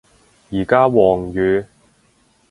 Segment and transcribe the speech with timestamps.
[0.51, 1.63] 而家黃雨